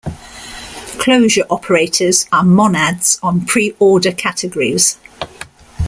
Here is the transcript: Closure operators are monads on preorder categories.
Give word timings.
Closure 0.97 1.45
operators 1.51 2.25
are 2.31 2.43
monads 2.43 3.19
on 3.21 3.41
preorder 3.41 4.17
categories. 4.17 4.97